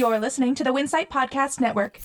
[0.00, 2.00] You're listening to the Winsight Podcast Network.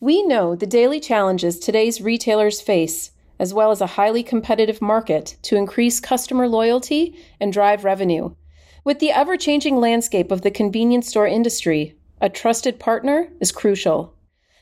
[0.00, 5.36] We know the daily challenges today's retailers face, as well as a highly competitive market
[5.42, 8.34] to increase customer loyalty and drive revenue.
[8.82, 14.12] With the ever changing landscape of the convenience store industry, a trusted partner is crucial.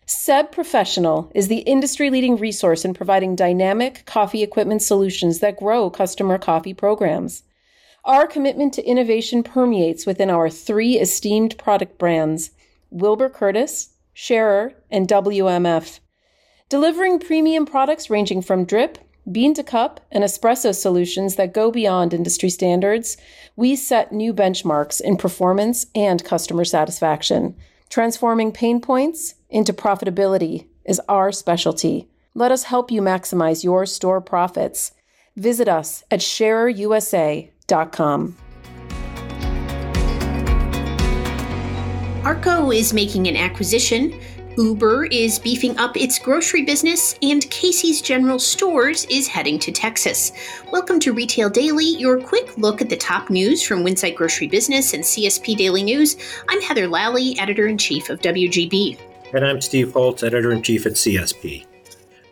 [0.05, 5.89] Seb Professional is the industry leading resource in providing dynamic coffee equipment solutions that grow
[5.89, 7.45] customer coffee programs.
[8.05, 12.51] Our commitment to innovation permeates within our three esteemed product brands
[12.95, 15.99] Wilbur Curtis, Schaerer, and WMF.
[16.69, 18.99] Delivering premium products ranging from drip,
[19.31, 23.17] bean to cup, and espresso solutions that go beyond industry standards,
[23.57, 27.57] we set new benchmarks in performance and customer satisfaction.
[27.91, 32.09] Transforming pain points into profitability is our specialty.
[32.35, 34.93] Let us help you maximize your store profits.
[35.37, 38.37] Visit us at schaererusa.com.
[42.25, 44.19] Arko is making an acquisition
[44.57, 50.33] Uber is beefing up its grocery business, and Casey's General Stores is heading to Texas.
[50.71, 54.95] Welcome to Retail Daily, your quick look at the top news from Winsight Grocery Business
[54.95, 56.17] and CSP Daily News.
[56.49, 58.97] I'm Heather Lally, editor in chief of WGB.
[59.33, 61.67] And I'm Steve Holtz, editor in chief at CSP.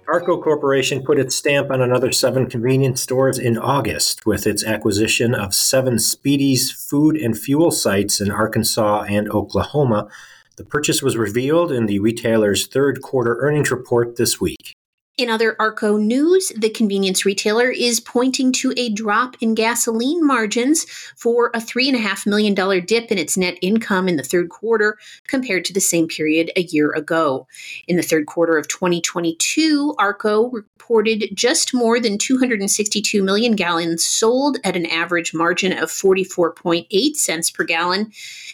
[0.08, 5.34] Arko Corporation put its stamp on another seven convenience stores in August with its acquisition
[5.34, 10.08] of seven Speedy's food and fuel sites in Arkansas and Oklahoma
[10.56, 14.74] the purchase was revealed in the retailer's third quarter earnings report this week.
[15.18, 20.84] In other Arko news, the convenience retailer is pointing to a drop in gasoline margins
[21.16, 22.54] for a $3.5 million
[22.86, 24.96] dip in its net income in the third quarter
[25.26, 27.46] compared to the same period a year ago.
[27.86, 34.56] In the third quarter of 2022, Arko reported just more than 262 million gallons sold
[34.64, 38.10] at an average margin of 44.8 cents per gallon.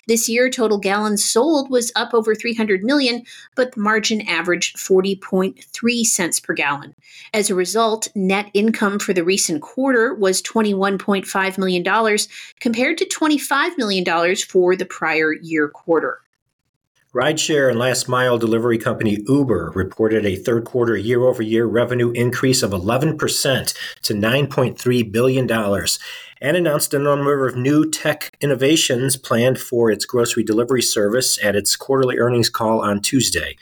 [0.08, 6.04] This year, total gallons sold was up over 300 million, but the margin averaged 40.3
[6.04, 6.94] cents per per gallon.
[7.34, 12.18] As a result, net income for the recent quarter was $21.5 million
[12.58, 16.20] compared to $25 million for the prior year quarter.
[17.14, 22.10] Rideshare and last mile delivery company Uber reported a third quarter year over year revenue
[22.10, 25.50] increase of 11% to $9.3 billion
[26.40, 31.56] and announced a number of new tech innovations planned for its grocery delivery service at
[31.56, 33.56] its quarterly earnings call on Tuesday.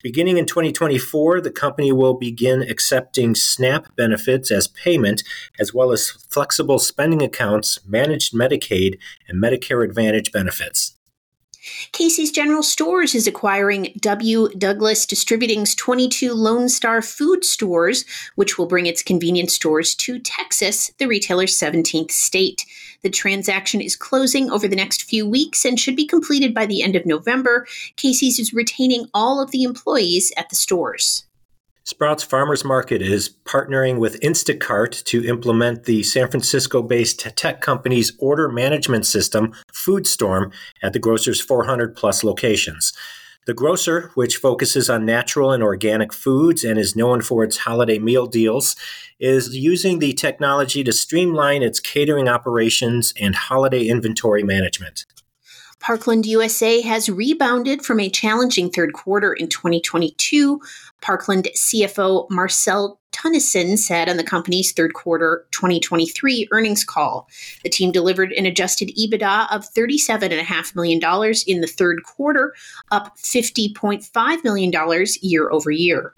[0.00, 5.24] Beginning in 2024, the company will begin accepting SNAP benefits as payment,
[5.58, 10.94] as well as flexible spending accounts, managed Medicaid, and Medicare Advantage benefits.
[11.90, 14.48] Casey's General Stores is acquiring W.
[14.56, 18.04] Douglas Distributing's 22 Lone Star food stores,
[18.36, 22.64] which will bring its convenience stores to Texas, the retailer's 17th state.
[23.02, 26.82] The transaction is closing over the next few weeks and should be completed by the
[26.82, 27.66] end of November.
[27.96, 31.24] Casey's is retaining all of the employees at the stores.
[31.84, 38.12] Sprouts Farmers Market is partnering with Instacart to implement the San Francisco based tech company's
[38.18, 42.92] order management system, FoodStorm, at the grocer's 400 plus locations.
[43.48, 47.98] The grocer, which focuses on natural and organic foods and is known for its holiday
[47.98, 48.76] meal deals,
[49.18, 55.06] is using the technology to streamline its catering operations and holiday inventory management.
[55.80, 60.60] Parkland USA has rebounded from a challenging third quarter in 2022.
[61.00, 67.28] Parkland CFO Marcel Teunissen said on the company's third quarter 2023 earnings call.
[67.62, 71.00] The team delivered an adjusted EBITDA of $37.5 million
[71.46, 72.54] in the third quarter,
[72.90, 76.14] up $50.5 million year over year.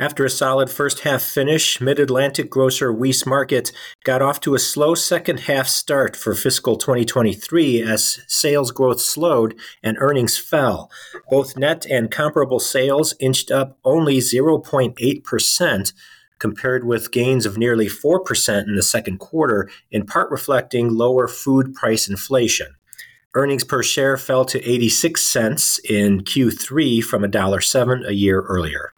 [0.00, 3.72] After a solid first half finish, Mid Atlantic grocer Weis Market
[4.04, 9.58] got off to a slow second half start for fiscal 2023 as sales growth slowed
[9.82, 10.88] and earnings fell.
[11.28, 15.92] Both net and comparable sales inched up only 0.8%,
[16.38, 21.74] compared with gains of nearly 4% in the second quarter, in part reflecting lower food
[21.74, 22.68] price inflation.
[23.34, 28.92] Earnings per share fell to 86 cents in Q3 from $1.07 a year earlier.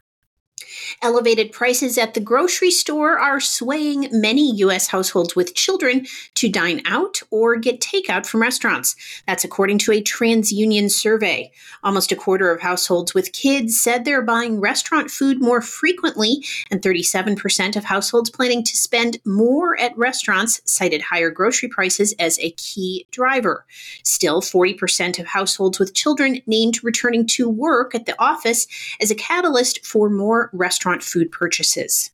[1.02, 4.88] Elevated prices at the grocery store are swaying many U.S.
[4.88, 6.06] households with children
[6.40, 8.96] to dine out or get takeout from restaurants.
[9.26, 11.52] That's according to a TransUnion survey.
[11.84, 16.80] Almost a quarter of households with kids said they're buying restaurant food more frequently, and
[16.80, 22.52] 37% of households planning to spend more at restaurants cited higher grocery prices as a
[22.52, 23.66] key driver.
[24.02, 28.66] Still, 40% of households with children named returning to work at the office
[28.98, 32.12] as a catalyst for more restaurant food purchases.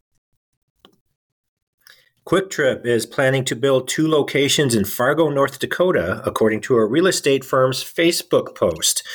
[2.26, 7.06] QuikTrip is planning to build two locations in Fargo, North Dakota, according to a real
[7.06, 9.06] estate firm's Facebook post.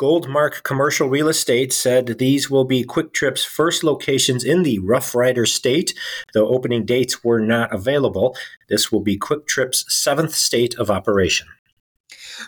[0.00, 5.44] Goldmark Commercial Real Estate said these will be QuikTrip's first locations in the Rough Rider
[5.44, 5.92] state,
[6.32, 8.34] though opening dates were not available.
[8.70, 11.48] This will be QuikTrip's seventh state of operation.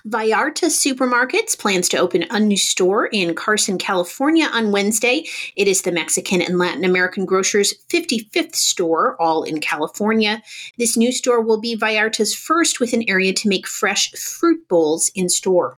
[0.07, 5.27] Vallarta Supermarkets plans to open a new store in Carson, California on Wednesday.
[5.57, 10.43] It is the Mexican and Latin American grocer's 55th store, all in California.
[10.79, 15.11] This new store will be Vallarta's first with an area to make fresh fruit bowls
[15.15, 15.79] in store.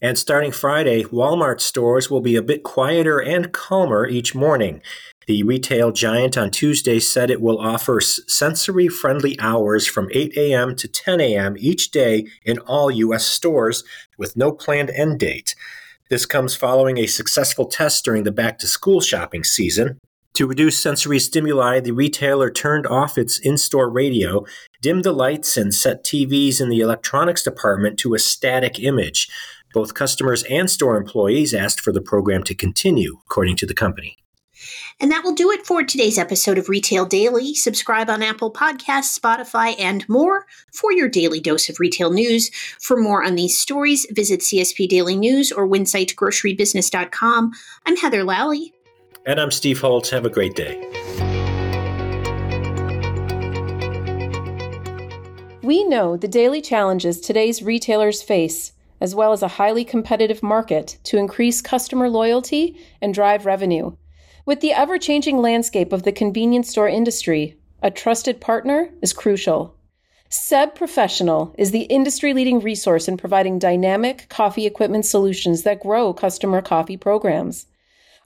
[0.00, 4.82] And starting Friday, Walmart stores will be a bit quieter and calmer each morning.
[5.26, 10.74] The retail giant on Tuesday said it will offer sensory friendly hours from 8 a.m.
[10.76, 11.54] to 10 a.m.
[11.58, 13.26] each day in all U.S.
[13.26, 13.84] stores
[14.18, 15.54] with no planned end date.
[16.10, 19.98] This comes following a successful test during the back to school shopping season.
[20.34, 24.44] To reduce sensory stimuli, the retailer turned off its in store radio,
[24.80, 29.28] dimmed the lights, and set TVs in the electronics department to a static image.
[29.74, 34.16] Both customers and store employees asked for the program to continue, according to the company.
[35.00, 37.54] And that will do it for today's episode of Retail Daily.
[37.54, 42.50] Subscribe on Apple Podcasts, Spotify, and more for your daily dose of retail news.
[42.80, 47.52] For more on these stories, visit CSP Daily News or winsightgrocerybusiness.com.
[47.86, 48.72] I'm Heather Lally.
[49.24, 50.10] And I'm Steve Holtz.
[50.10, 50.80] Have a great day.
[55.62, 60.98] We know the daily challenges today's retailers face, as well as a highly competitive market
[61.04, 63.92] to increase customer loyalty and drive revenue.
[64.44, 69.76] With the ever changing landscape of the convenience store industry, a trusted partner is crucial.
[70.30, 76.12] Seb Professional is the industry leading resource in providing dynamic coffee equipment solutions that grow
[76.12, 77.66] customer coffee programs.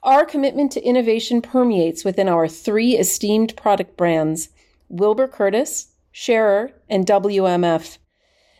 [0.01, 4.49] Our commitment to innovation permeates within our three esteemed product brands
[4.89, 7.99] Wilbur Curtis, Schaerer, and WMF.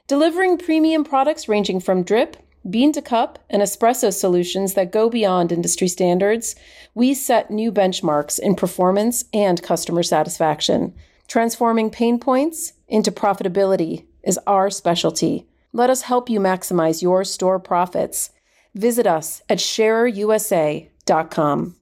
[0.05, 2.37] Delivering premium products ranging from drip,
[2.69, 6.55] bean to cup, and espresso solutions that go beyond industry standards,
[6.93, 10.93] we set new benchmarks in performance and customer satisfaction.
[11.27, 15.45] Transforming pain points into profitability is our specialty.
[15.73, 18.29] Let us help you maximize your store profits.
[18.73, 21.75] Visit us at schaererusa.com.